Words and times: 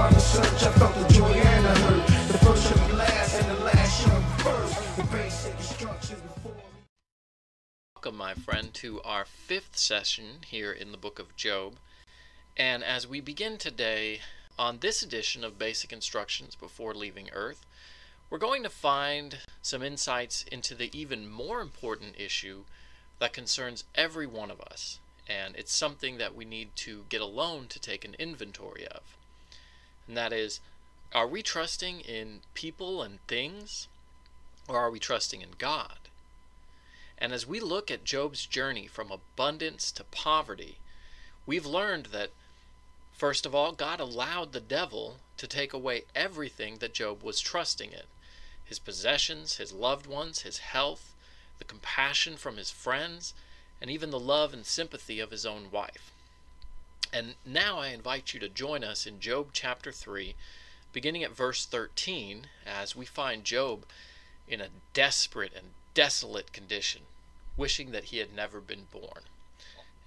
I 0.00 0.10
felt 0.10 0.94
the 0.94 1.12
joy 1.12 1.26
and 1.26 1.64
the 1.64 1.80
hurt. 1.80 2.06
The 2.28 2.38
first 2.38 2.92
last, 2.92 3.42
and 3.42 3.50
the 3.50 3.64
last 3.64 4.08
first. 4.40 4.96
The 4.96 5.02
basic 5.02 5.56
instructions 5.56 6.20
before. 6.20 6.52
Welcome, 7.96 8.16
my 8.16 8.34
friend, 8.34 8.72
to 8.74 9.02
our 9.02 9.24
fifth 9.24 9.76
session 9.76 10.44
here 10.46 10.70
in 10.70 10.92
the 10.92 10.98
book 10.98 11.18
of 11.18 11.34
Job. 11.34 11.78
And 12.56 12.84
as 12.84 13.08
we 13.08 13.20
begin 13.20 13.58
today 13.58 14.20
on 14.56 14.78
this 14.78 15.02
edition 15.02 15.42
of 15.42 15.58
Basic 15.58 15.92
Instructions 15.92 16.54
Before 16.54 16.94
Leaving 16.94 17.30
Earth, 17.32 17.66
we're 18.30 18.38
going 18.38 18.62
to 18.62 18.70
find 18.70 19.38
some 19.62 19.82
insights 19.82 20.44
into 20.44 20.76
the 20.76 20.96
even 20.96 21.28
more 21.28 21.60
important 21.60 22.14
issue 22.16 22.62
that 23.18 23.32
concerns 23.32 23.82
every 23.96 24.28
one 24.28 24.52
of 24.52 24.60
us. 24.60 25.00
And 25.28 25.56
it's 25.56 25.74
something 25.74 26.18
that 26.18 26.36
we 26.36 26.44
need 26.44 26.76
to 26.76 27.04
get 27.08 27.20
alone 27.20 27.66
to 27.70 27.80
take 27.80 28.04
an 28.04 28.14
inventory 28.20 28.86
of. 28.86 29.00
And 30.08 30.16
that 30.16 30.32
is 30.32 30.60
are 31.12 31.26
we 31.26 31.42
trusting 31.42 32.00
in 32.00 32.40
people 32.54 33.02
and 33.02 33.20
things, 33.28 33.88
or 34.66 34.76
are 34.78 34.90
we 34.90 34.98
trusting 34.98 35.40
in 35.40 35.50
God? 35.58 35.98
And 37.16 37.32
as 37.32 37.46
we 37.46 37.60
look 37.60 37.90
at 37.90 38.04
Job's 38.04 38.44
journey 38.44 38.86
from 38.86 39.10
abundance 39.10 39.90
to 39.92 40.04
poverty, 40.04 40.78
we've 41.46 41.66
learned 41.66 42.06
that, 42.06 42.30
first 43.12 43.46
of 43.46 43.54
all, 43.54 43.72
God 43.72 44.00
allowed 44.00 44.52
the 44.52 44.60
devil 44.60 45.18
to 45.38 45.46
take 45.46 45.72
away 45.72 46.04
everything 46.14 46.78
that 46.78 46.94
Job 46.94 47.22
was 47.22 47.40
trusting 47.40 47.92
in 47.92 48.04
his 48.64 48.78
possessions, 48.78 49.56
his 49.56 49.72
loved 49.72 50.06
ones, 50.06 50.42
his 50.42 50.58
health, 50.58 51.14
the 51.58 51.64
compassion 51.64 52.36
from 52.36 52.58
his 52.58 52.70
friends, 52.70 53.32
and 53.80 53.90
even 53.90 54.10
the 54.10 54.20
love 54.20 54.52
and 54.52 54.66
sympathy 54.66 55.20
of 55.20 55.30
his 55.30 55.46
own 55.46 55.70
wife. 55.70 56.12
And 57.12 57.34
now 57.46 57.78
I 57.78 57.88
invite 57.88 58.34
you 58.34 58.40
to 58.40 58.48
join 58.48 58.84
us 58.84 59.06
in 59.06 59.20
Job 59.20 59.48
chapter 59.52 59.92
3, 59.92 60.34
beginning 60.92 61.24
at 61.24 61.34
verse 61.34 61.64
13, 61.64 62.46
as 62.66 62.94
we 62.94 63.06
find 63.06 63.44
Job 63.44 63.86
in 64.46 64.60
a 64.60 64.68
desperate 64.92 65.52
and 65.56 65.68
desolate 65.94 66.52
condition, 66.52 67.02
wishing 67.56 67.92
that 67.92 68.04
he 68.04 68.18
had 68.18 68.34
never 68.34 68.60
been 68.60 68.86
born. 68.92 69.22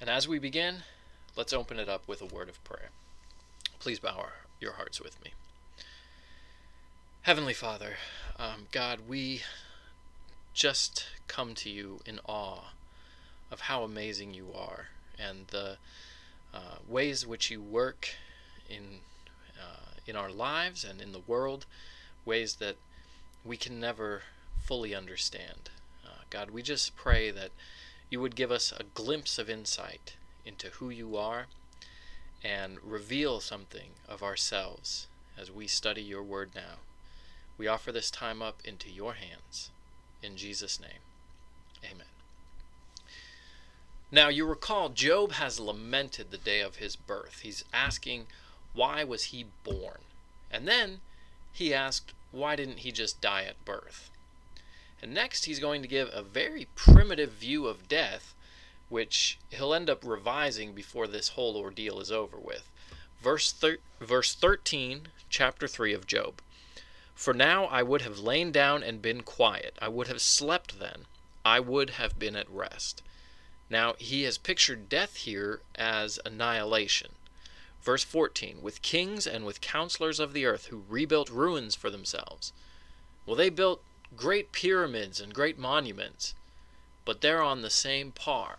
And 0.00 0.10
as 0.10 0.28
we 0.28 0.38
begin, 0.38 0.82
let's 1.36 1.52
open 1.52 1.78
it 1.78 1.88
up 1.88 2.06
with 2.06 2.20
a 2.20 2.26
word 2.26 2.48
of 2.48 2.62
prayer. 2.64 2.90
Please 3.78 3.98
bow 3.98 4.16
our, 4.18 4.32
your 4.60 4.72
hearts 4.72 5.00
with 5.00 5.22
me. 5.24 5.32
Heavenly 7.22 7.54
Father, 7.54 7.94
um, 8.38 8.66
God, 8.72 9.00
we 9.08 9.42
just 10.52 11.06
come 11.28 11.54
to 11.54 11.70
you 11.70 12.00
in 12.04 12.20
awe 12.26 12.72
of 13.50 13.62
how 13.62 13.84
amazing 13.84 14.34
you 14.34 14.48
are 14.54 14.88
and 15.18 15.46
the 15.48 15.78
uh, 16.52 16.76
ways 16.88 17.26
which 17.26 17.50
you 17.50 17.60
work 17.60 18.10
in 18.68 19.00
uh, 19.60 19.92
in 20.06 20.16
our 20.16 20.30
lives 20.30 20.84
and 20.84 21.00
in 21.00 21.12
the 21.12 21.22
world, 21.26 21.66
ways 22.24 22.56
that 22.56 22.76
we 23.44 23.56
can 23.56 23.80
never 23.80 24.22
fully 24.60 24.94
understand. 24.94 25.70
Uh, 26.04 26.22
God, 26.30 26.50
we 26.50 26.62
just 26.62 26.96
pray 26.96 27.30
that 27.30 27.50
you 28.10 28.20
would 28.20 28.34
give 28.36 28.50
us 28.50 28.72
a 28.72 28.84
glimpse 28.84 29.38
of 29.38 29.48
insight 29.48 30.14
into 30.44 30.68
who 30.68 30.90
you 30.90 31.16
are 31.16 31.46
and 32.42 32.82
reveal 32.82 33.40
something 33.40 33.90
of 34.08 34.22
ourselves 34.22 35.06
as 35.38 35.50
we 35.50 35.66
study 35.66 36.02
your 36.02 36.22
word 36.22 36.50
now. 36.54 36.80
We 37.56 37.68
offer 37.68 37.92
this 37.92 38.10
time 38.10 38.42
up 38.42 38.60
into 38.64 38.90
your 38.90 39.14
hands. 39.14 39.70
In 40.22 40.36
Jesus' 40.36 40.80
name, 40.80 41.02
amen. 41.84 42.09
Now, 44.12 44.28
you 44.28 44.44
recall, 44.44 44.88
Job 44.88 45.32
has 45.32 45.60
lamented 45.60 46.30
the 46.30 46.38
day 46.38 46.60
of 46.60 46.76
his 46.76 46.96
birth. 46.96 47.40
He's 47.42 47.64
asking, 47.72 48.26
why 48.72 49.04
was 49.04 49.24
he 49.24 49.46
born? 49.62 50.00
And 50.50 50.66
then 50.66 51.00
he 51.52 51.72
asked, 51.72 52.12
why 52.32 52.56
didn't 52.56 52.80
he 52.80 52.90
just 52.90 53.20
die 53.20 53.44
at 53.44 53.64
birth? 53.64 54.10
And 55.00 55.14
next, 55.14 55.44
he's 55.44 55.60
going 55.60 55.80
to 55.82 55.88
give 55.88 56.10
a 56.12 56.22
very 56.22 56.66
primitive 56.74 57.30
view 57.32 57.66
of 57.66 57.88
death, 57.88 58.34
which 58.88 59.38
he'll 59.50 59.72
end 59.72 59.88
up 59.88 60.04
revising 60.04 60.72
before 60.72 61.06
this 61.06 61.30
whole 61.30 61.56
ordeal 61.56 62.00
is 62.00 62.10
over 62.10 62.36
with. 62.36 62.68
Verse, 63.22 63.52
thir- 63.52 63.78
verse 64.00 64.34
13, 64.34 65.08
chapter 65.28 65.68
3 65.68 65.92
of 65.94 66.06
Job. 66.08 66.42
For 67.14 67.32
now 67.32 67.66
I 67.66 67.82
would 67.84 68.02
have 68.02 68.18
lain 68.18 68.50
down 68.50 68.82
and 68.82 69.00
been 69.00 69.22
quiet. 69.22 69.76
I 69.80 69.88
would 69.88 70.08
have 70.08 70.20
slept 70.20 70.80
then. 70.80 71.06
I 71.44 71.60
would 71.60 71.90
have 71.90 72.18
been 72.18 72.34
at 72.34 72.50
rest. 72.50 73.02
Now, 73.70 73.94
he 73.98 74.24
has 74.24 74.36
pictured 74.36 74.88
death 74.88 75.16
here 75.16 75.62
as 75.76 76.18
annihilation. 76.26 77.12
Verse 77.82 78.02
14 78.02 78.60
With 78.60 78.82
kings 78.82 79.26
and 79.26 79.46
with 79.46 79.60
counselors 79.60 80.18
of 80.18 80.32
the 80.32 80.44
earth 80.44 80.66
who 80.66 80.84
rebuilt 80.88 81.30
ruins 81.30 81.76
for 81.76 81.88
themselves. 81.88 82.52
Well, 83.24 83.36
they 83.36 83.48
built 83.48 83.82
great 84.16 84.50
pyramids 84.50 85.20
and 85.20 85.32
great 85.32 85.56
monuments, 85.56 86.34
but 87.04 87.20
they're 87.20 87.42
on 87.42 87.62
the 87.62 87.70
same 87.70 88.10
par. 88.10 88.58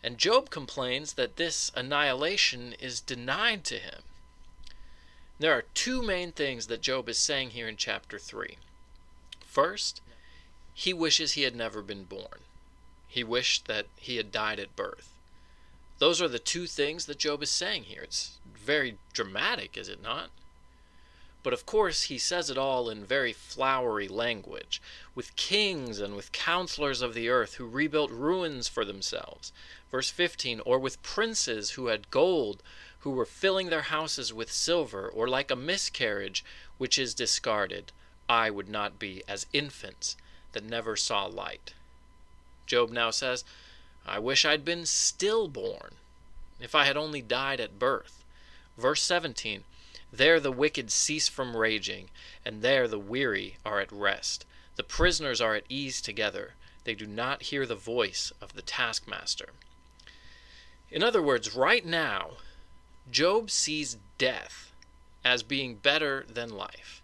And 0.00 0.16
Job 0.16 0.48
complains 0.48 1.14
that 1.14 1.36
this 1.36 1.72
annihilation 1.74 2.74
is 2.74 3.00
denied 3.00 3.64
to 3.64 3.78
him. 3.78 4.02
There 5.40 5.52
are 5.52 5.64
two 5.74 6.02
main 6.02 6.30
things 6.30 6.68
that 6.68 6.82
Job 6.82 7.08
is 7.08 7.18
saying 7.18 7.50
here 7.50 7.68
in 7.68 7.76
chapter 7.76 8.18
3. 8.18 8.58
First, 9.44 10.00
he 10.72 10.92
wishes 10.92 11.32
he 11.32 11.42
had 11.42 11.56
never 11.56 11.82
been 11.82 12.04
born. 12.04 12.44
He 13.08 13.24
wished 13.24 13.66
that 13.66 13.86
he 13.96 14.16
had 14.16 14.30
died 14.30 14.60
at 14.60 14.76
birth. 14.76 15.12
Those 15.98 16.22
are 16.22 16.28
the 16.28 16.38
two 16.38 16.66
things 16.66 17.06
that 17.06 17.18
Job 17.18 17.42
is 17.42 17.50
saying 17.50 17.84
here. 17.84 18.02
It's 18.02 18.38
very 18.54 18.98
dramatic, 19.12 19.76
is 19.76 19.88
it 19.88 20.02
not? 20.02 20.30
But 21.42 21.52
of 21.52 21.64
course, 21.64 22.04
he 22.04 22.18
says 22.18 22.50
it 22.50 22.58
all 22.58 22.90
in 22.90 23.04
very 23.04 23.32
flowery 23.32 24.08
language, 24.08 24.82
with 25.14 25.34
kings 25.36 25.98
and 25.98 26.14
with 26.14 26.32
counselors 26.32 27.00
of 27.00 27.14
the 27.14 27.28
earth 27.28 27.54
who 27.54 27.66
rebuilt 27.66 28.10
ruins 28.10 28.68
for 28.68 28.84
themselves. 28.84 29.52
Verse 29.90 30.10
15, 30.10 30.60
or 30.66 30.78
with 30.78 31.02
princes 31.02 31.70
who 31.70 31.86
had 31.86 32.10
gold, 32.10 32.62
who 33.00 33.10
were 33.10 33.24
filling 33.24 33.70
their 33.70 33.82
houses 33.82 34.32
with 34.32 34.52
silver, 34.52 35.08
or 35.08 35.26
like 35.28 35.50
a 35.50 35.56
miscarriage 35.56 36.44
which 36.76 36.98
is 36.98 37.14
discarded, 37.14 37.92
I 38.28 38.50
would 38.50 38.68
not 38.68 38.98
be 38.98 39.22
as 39.26 39.46
infants 39.52 40.16
that 40.52 40.64
never 40.64 40.96
saw 40.96 41.24
light. 41.24 41.72
Job 42.68 42.90
now 42.90 43.10
says, 43.10 43.44
I 44.06 44.20
wish 44.20 44.44
I'd 44.44 44.64
been 44.64 44.86
stillborn, 44.86 45.94
if 46.60 46.74
I 46.74 46.84
had 46.84 46.96
only 46.96 47.20
died 47.20 47.60
at 47.60 47.78
birth. 47.78 48.22
Verse 48.76 49.02
17, 49.02 49.64
There 50.12 50.38
the 50.38 50.52
wicked 50.52 50.92
cease 50.92 51.28
from 51.28 51.56
raging, 51.56 52.10
and 52.44 52.62
there 52.62 52.86
the 52.86 52.98
weary 52.98 53.56
are 53.64 53.80
at 53.80 53.90
rest. 53.90 54.46
The 54.76 54.84
prisoners 54.84 55.40
are 55.40 55.56
at 55.56 55.64
ease 55.68 56.00
together, 56.00 56.54
they 56.84 56.94
do 56.94 57.06
not 57.06 57.42
hear 57.42 57.66
the 57.66 57.74
voice 57.74 58.32
of 58.40 58.54
the 58.54 58.62
taskmaster. 58.62 59.50
In 60.90 61.02
other 61.02 61.20
words, 61.20 61.54
right 61.54 61.84
now, 61.84 62.38
Job 63.10 63.50
sees 63.50 63.98
death 64.16 64.72
as 65.24 65.42
being 65.42 65.74
better 65.74 66.24
than 66.28 66.48
life. 66.48 67.02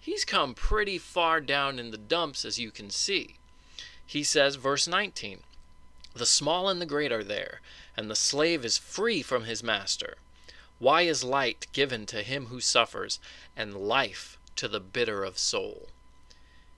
He's 0.00 0.24
come 0.24 0.54
pretty 0.54 0.98
far 0.98 1.40
down 1.40 1.78
in 1.78 1.92
the 1.92 1.98
dumps, 1.98 2.44
as 2.44 2.58
you 2.58 2.72
can 2.72 2.90
see. 2.90 3.36
He 4.12 4.24
says, 4.24 4.56
verse 4.56 4.86
19, 4.86 5.40
The 6.12 6.26
small 6.26 6.68
and 6.68 6.82
the 6.82 6.84
great 6.84 7.10
are 7.10 7.24
there, 7.24 7.62
and 7.96 8.10
the 8.10 8.14
slave 8.14 8.62
is 8.62 8.76
free 8.76 9.22
from 9.22 9.44
his 9.44 9.62
master. 9.62 10.18
Why 10.78 11.00
is 11.02 11.24
light 11.24 11.66
given 11.72 12.04
to 12.04 12.22
him 12.22 12.48
who 12.48 12.60
suffers, 12.60 13.20
and 13.56 13.74
life 13.74 14.36
to 14.56 14.68
the 14.68 14.80
bitter 14.80 15.24
of 15.24 15.38
soul? 15.38 15.88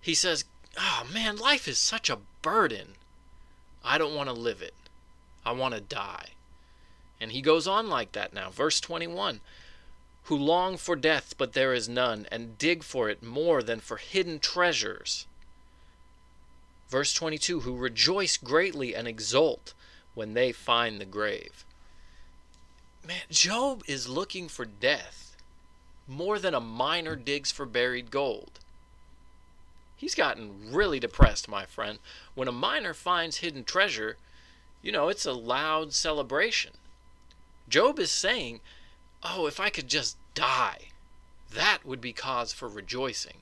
He 0.00 0.12
says, 0.12 0.44
Oh 0.76 1.06
man, 1.14 1.36
life 1.36 1.68
is 1.68 1.78
such 1.78 2.10
a 2.10 2.18
burden. 2.42 2.96
I 3.84 3.96
don't 3.96 4.16
want 4.16 4.28
to 4.28 4.34
live 4.34 4.60
it. 4.60 4.74
I 5.46 5.52
want 5.52 5.74
to 5.74 5.80
die. 5.80 6.30
And 7.20 7.30
he 7.30 7.42
goes 7.42 7.68
on 7.68 7.88
like 7.88 8.10
that 8.10 8.34
now. 8.34 8.50
Verse 8.50 8.80
21 8.80 9.38
Who 10.24 10.36
long 10.36 10.76
for 10.76 10.96
death, 10.96 11.34
but 11.38 11.52
there 11.52 11.74
is 11.74 11.88
none, 11.88 12.26
and 12.32 12.58
dig 12.58 12.82
for 12.82 13.08
it 13.08 13.22
more 13.22 13.62
than 13.62 13.78
for 13.78 13.98
hidden 13.98 14.40
treasures. 14.40 15.28
Verse 16.90 17.14
22 17.14 17.60
Who 17.60 17.76
rejoice 17.76 18.36
greatly 18.36 18.94
and 18.94 19.06
exult 19.06 19.74
when 20.14 20.34
they 20.34 20.52
find 20.52 21.00
the 21.00 21.04
grave. 21.04 21.64
Man, 23.06 23.22
Job 23.30 23.82
is 23.86 24.08
looking 24.08 24.48
for 24.48 24.64
death 24.64 25.36
more 26.06 26.38
than 26.38 26.54
a 26.54 26.60
miner 26.60 27.14
digs 27.16 27.52
for 27.52 27.64
buried 27.64 28.10
gold. 28.10 28.58
He's 29.96 30.14
gotten 30.14 30.72
really 30.72 30.98
depressed, 30.98 31.48
my 31.48 31.64
friend. 31.64 31.98
When 32.34 32.48
a 32.48 32.52
miner 32.52 32.92
finds 32.92 33.38
hidden 33.38 33.64
treasure, 33.64 34.16
you 34.82 34.90
know, 34.90 35.08
it's 35.08 35.26
a 35.26 35.32
loud 35.32 35.92
celebration. 35.92 36.72
Job 37.68 37.98
is 37.98 38.10
saying, 38.10 38.60
Oh, 39.22 39.46
if 39.46 39.60
I 39.60 39.70
could 39.70 39.88
just 39.88 40.16
die, 40.34 40.88
that 41.52 41.84
would 41.84 42.00
be 42.00 42.12
cause 42.12 42.52
for 42.52 42.68
rejoicing. 42.68 43.36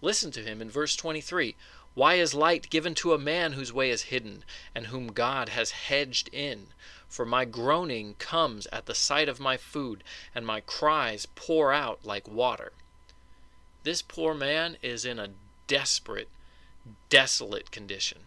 Listen 0.00 0.30
to 0.30 0.42
him 0.42 0.62
in 0.62 0.70
verse 0.70 0.94
23 0.94 1.56
Why 1.96 2.16
is 2.16 2.34
light 2.34 2.68
given 2.68 2.94
to 2.96 3.14
a 3.14 3.18
man 3.18 3.54
whose 3.54 3.72
way 3.72 3.88
is 3.88 4.12
hidden, 4.12 4.44
and 4.74 4.88
whom 4.88 5.14
God 5.14 5.48
has 5.48 5.70
hedged 5.70 6.28
in? 6.30 6.74
For 7.08 7.24
my 7.24 7.46
groaning 7.46 8.16
comes 8.16 8.66
at 8.66 8.84
the 8.84 8.94
sight 8.94 9.30
of 9.30 9.40
my 9.40 9.56
food, 9.56 10.04
and 10.34 10.46
my 10.46 10.60
cries 10.60 11.24
pour 11.24 11.72
out 11.72 12.04
like 12.04 12.28
water. 12.28 12.72
This 13.82 14.02
poor 14.02 14.34
man 14.34 14.76
is 14.82 15.06
in 15.06 15.18
a 15.18 15.30
desperate, 15.68 16.28
desolate 17.08 17.70
condition. 17.70 18.26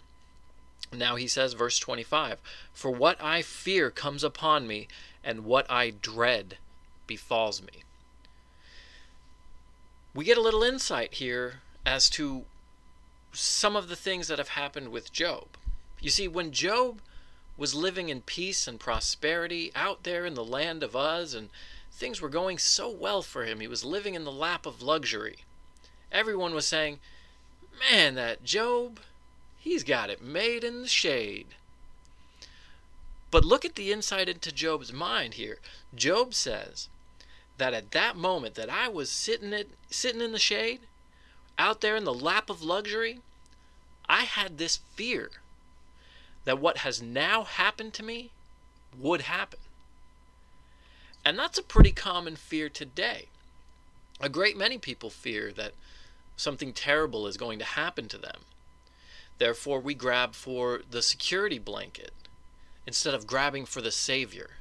Now 0.92 1.16
he 1.16 1.28
says, 1.28 1.54
verse 1.54 1.78
25 1.78 2.42
For 2.74 2.90
what 2.90 3.22
I 3.22 3.44
fear 3.44 3.92
comes 3.92 4.24
upon 4.24 4.66
me, 4.66 4.88
and 5.24 5.46
what 5.46 5.70
I 5.70 5.92
dread 5.92 6.58
befalls 7.06 7.62
me. 7.62 7.84
We 10.16 10.26
get 10.26 10.40
a 10.40 10.42
little 10.42 10.64
insight 10.64 11.14
here 11.14 11.62
as 11.86 12.10
to 12.12 12.46
some 13.32 13.76
of 13.76 13.90
the 13.90 13.96
things 13.96 14.28
that 14.28 14.38
have 14.40 14.50
happened 14.50 14.90
with 14.90 15.12
Job. 15.12 15.48
You 16.02 16.10
see, 16.10 16.28
when 16.28 16.52
Job 16.52 17.02
was 17.58 17.76
living 17.76 18.10
in 18.10 18.22
peace 18.22 18.68
and 18.68 18.80
prosperity 18.80 19.72
out 19.76 20.04
there 20.04 20.26
in 20.26 20.34
the 20.34 20.44
land 20.44 20.82
of 20.82 20.96
Uz, 20.96 21.34
and 21.34 21.50
things 21.92 22.22
were 22.22 22.30
going 22.30 22.58
so 22.58 22.90
well 22.90 23.22
for 23.22 23.46
him, 23.46 23.60
he 23.60 23.68
was 23.68 23.84
living 23.84 24.16
in 24.16 24.24
the 24.24 24.32
lap 24.32 24.66
of 24.66 24.82
luxury. 24.82 25.40
Everyone 26.12 26.54
was 26.54 26.66
saying, 26.66 27.00
Man, 27.92 28.16
that 28.16 28.44
Job, 28.44 29.00
he's 29.58 29.84
got 29.84 30.10
it 30.10 30.22
made 30.22 30.64
in 30.64 30.82
the 30.82 30.88
shade. 30.88 31.48
But 33.32 33.46
look 33.46 33.64
at 33.64 33.76
the 33.76 33.92
insight 33.92 34.28
into 34.28 34.52
Job's 34.52 34.92
mind 34.92 35.36
here. 35.36 35.60
Job 35.94 36.34
says 36.34 36.90
that 37.58 37.74
at 37.74 37.92
that 37.92 38.16
moment 38.16 38.56
that 38.56 38.70
I 38.70 38.88
was 38.88 39.12
sitting 39.12 39.54
sitting 39.90 40.22
in 40.22 40.32
the 40.32 40.40
shade, 40.40 40.82
out 41.60 41.82
there 41.82 41.96
in 41.96 42.06
the 42.06 42.14
lap 42.14 42.50
of 42.50 42.64
luxury, 42.64 43.20
I 44.08 44.24
had 44.24 44.58
this 44.58 44.80
fear 44.96 45.30
that 46.46 46.60
what 46.60 46.78
has 46.78 47.02
now 47.02 47.44
happened 47.44 47.94
to 47.96 48.04
me 48.04 48.32
would 48.98 49.22
happen. 49.22 49.60
And 51.24 51.38
that's 51.38 51.60
a 51.60 51.64
pretty 51.64 51.92
common 51.92 52.36
fear 52.36 52.70
today. 52.70 53.26
A 54.22 54.30
great 54.30 54.58
many 54.58 54.78
people 54.78 55.10
fear 55.10 55.52
that 55.52 55.74
something 56.38 56.74
terrible 56.74 57.28
is 57.28 57.38
going 57.38 57.60
to 57.60 57.66
happen 57.66 58.08
to 58.08 58.18
them. 58.18 58.42
Therefore, 59.38 59.80
we 59.80 59.94
grab 59.94 60.34
for 60.34 60.82
the 60.90 61.02
security 61.02 61.60
blanket 61.60 62.12
instead 62.88 63.14
of 63.14 63.28
grabbing 63.28 63.66
for 63.66 63.82
the 63.82 63.92
Savior. 63.92 64.52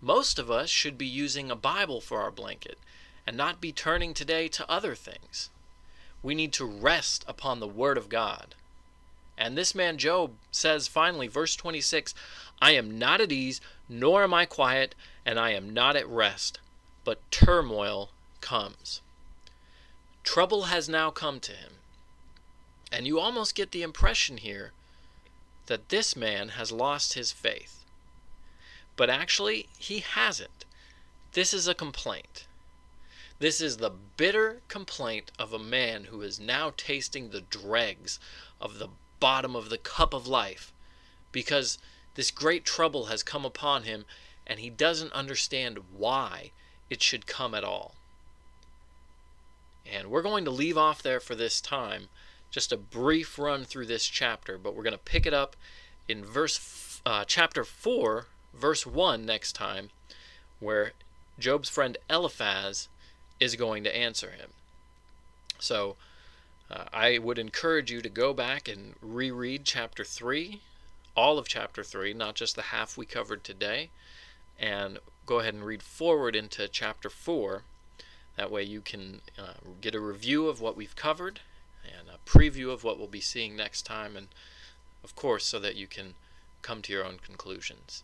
Most 0.00 0.38
of 0.38 0.50
us 0.50 0.70
should 0.70 0.96
be 0.96 1.06
using 1.06 1.50
a 1.50 1.56
Bible 1.56 2.00
for 2.00 2.20
our 2.20 2.30
blanket 2.30 2.78
and 3.26 3.36
not 3.36 3.60
be 3.60 3.72
turning 3.72 4.14
today 4.14 4.48
to 4.48 4.70
other 4.70 4.94
things. 4.94 5.50
We 6.22 6.34
need 6.34 6.52
to 6.54 6.64
rest 6.64 7.24
upon 7.28 7.60
the 7.60 7.66
Word 7.66 7.96
of 7.96 8.08
God. 8.08 8.54
And 9.36 9.56
this 9.56 9.74
man 9.74 9.98
Job 9.98 10.32
says 10.50 10.88
finally, 10.88 11.28
verse 11.28 11.54
26 11.54 12.12
I 12.60 12.72
am 12.72 12.98
not 12.98 13.20
at 13.20 13.30
ease, 13.30 13.60
nor 13.88 14.24
am 14.24 14.34
I 14.34 14.44
quiet, 14.44 14.94
and 15.24 15.38
I 15.38 15.50
am 15.50 15.70
not 15.70 15.94
at 15.94 16.08
rest, 16.08 16.58
but 17.04 17.30
turmoil 17.30 18.10
comes. 18.40 19.00
Trouble 20.24 20.64
has 20.64 20.88
now 20.88 21.10
come 21.10 21.38
to 21.40 21.52
him. 21.52 21.74
And 22.90 23.06
you 23.06 23.20
almost 23.20 23.54
get 23.54 23.70
the 23.70 23.82
impression 23.82 24.38
here 24.38 24.72
that 25.66 25.90
this 25.90 26.16
man 26.16 26.50
has 26.50 26.72
lost 26.72 27.12
his 27.12 27.30
faith. 27.30 27.84
But 28.96 29.08
actually, 29.08 29.68
he 29.78 30.00
hasn't. 30.00 30.64
This 31.32 31.54
is 31.54 31.68
a 31.68 31.74
complaint. 31.74 32.47
This 33.40 33.60
is 33.60 33.76
the 33.76 33.90
bitter 33.90 34.62
complaint 34.66 35.30
of 35.38 35.52
a 35.52 35.58
man 35.60 36.04
who 36.04 36.22
is 36.22 36.40
now 36.40 36.72
tasting 36.76 37.30
the 37.30 37.40
dregs 37.40 38.18
of 38.60 38.78
the 38.78 38.88
bottom 39.20 39.54
of 39.54 39.70
the 39.70 39.78
cup 39.78 40.12
of 40.12 40.26
life 40.26 40.72
because 41.30 41.78
this 42.16 42.32
great 42.32 42.64
trouble 42.64 43.06
has 43.06 43.22
come 43.22 43.44
upon 43.44 43.84
him 43.84 44.04
and 44.44 44.58
he 44.58 44.70
doesn't 44.70 45.12
understand 45.12 45.78
why 45.96 46.50
it 46.90 47.00
should 47.00 47.26
come 47.26 47.54
at 47.54 47.62
all. 47.62 47.94
And 49.86 50.08
we're 50.08 50.22
going 50.22 50.44
to 50.44 50.50
leave 50.50 50.76
off 50.76 51.02
there 51.02 51.20
for 51.20 51.36
this 51.36 51.60
time. 51.60 52.08
Just 52.50 52.72
a 52.72 52.76
brief 52.76 53.38
run 53.38 53.64
through 53.64 53.86
this 53.86 54.06
chapter, 54.06 54.58
but 54.58 54.74
we're 54.74 54.82
going 54.82 54.92
to 54.92 54.98
pick 54.98 55.26
it 55.26 55.34
up 55.34 55.54
in 56.08 56.24
verse 56.24 57.00
uh, 57.06 57.24
chapter 57.24 57.62
4, 57.62 58.26
verse 58.52 58.84
1 58.84 59.24
next 59.24 59.52
time, 59.52 59.90
where 60.58 60.92
Job's 61.38 61.68
friend 61.68 61.96
Eliphaz 62.10 62.88
is 63.40 63.56
going 63.56 63.84
to 63.84 63.96
answer 63.96 64.30
him. 64.30 64.50
So 65.58 65.96
uh, 66.70 66.84
I 66.92 67.18
would 67.18 67.38
encourage 67.38 67.90
you 67.90 68.00
to 68.02 68.08
go 68.08 68.32
back 68.32 68.68
and 68.68 68.94
reread 69.00 69.64
chapter 69.64 70.04
3, 70.04 70.60
all 71.16 71.38
of 71.38 71.48
chapter 71.48 71.82
3, 71.82 72.14
not 72.14 72.34
just 72.34 72.56
the 72.56 72.62
half 72.62 72.96
we 72.96 73.06
covered 73.06 73.42
today, 73.42 73.90
and 74.58 74.98
go 75.26 75.40
ahead 75.40 75.54
and 75.54 75.64
read 75.64 75.82
forward 75.82 76.36
into 76.36 76.68
chapter 76.68 77.10
4. 77.10 77.62
That 78.36 78.50
way 78.50 78.62
you 78.62 78.80
can 78.80 79.20
uh, 79.38 79.54
get 79.80 79.94
a 79.94 80.00
review 80.00 80.46
of 80.46 80.60
what 80.60 80.76
we've 80.76 80.96
covered 80.96 81.40
and 81.84 82.08
a 82.08 82.28
preview 82.28 82.70
of 82.70 82.84
what 82.84 82.98
we'll 82.98 83.08
be 83.08 83.20
seeing 83.20 83.56
next 83.56 83.82
time, 83.82 84.16
and 84.16 84.28
of 85.02 85.16
course, 85.16 85.44
so 85.44 85.58
that 85.58 85.76
you 85.76 85.86
can 85.86 86.14
come 86.62 86.82
to 86.82 86.92
your 86.92 87.04
own 87.04 87.18
conclusions. 87.18 88.02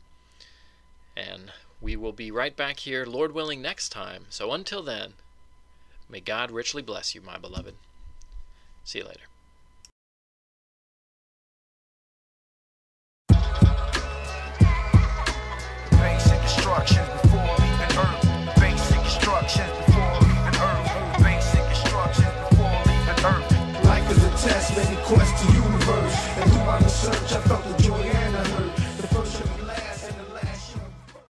And 1.17 1.53
we 1.81 1.97
will 1.97 2.13
be 2.13 2.31
right 2.31 2.57
back 2.57 2.81
here, 2.81 3.05
Lord 3.05 3.33
willing, 3.33 3.61
next 3.61 3.91
time. 3.91 4.27
So 4.31 4.53
until 4.53 4.83
then, 4.83 5.15
may 6.09 6.21
God 6.21 6.51
richly 6.51 6.83
bless 6.83 7.15
you, 7.15 7.21
my 7.21 7.39
beloved. 7.39 7.75
See 8.85 8.99
you 8.99 9.07
later. 9.07 9.21
Basic 15.91 16.43
instructions 16.43 17.09
before 17.23 17.57
leaving 17.59 17.97
Earth. 17.99 18.23
Basic 18.61 18.99
instructions 18.99 19.71
before 19.87 20.15
leaving 20.21 20.57
Earth. 20.61 21.23
Basic 21.23 21.65
instructions 21.71 22.35
before 22.51 22.81
leaving 22.87 23.25
Earth. 23.25 23.85
Life 23.85 24.11
is 24.11 24.25
a 24.25 24.31
test, 24.49 24.77
many 24.77 24.97
quests 25.05 25.41
to 25.41 25.53
universe. 25.53 26.17
And 26.37 26.53
through 26.53 26.65
my 26.65 26.79
research, 26.79 27.33
I 27.33 27.41
felt 27.49 27.65
the 27.65 27.83
joy 27.83 27.97
and 27.97 28.04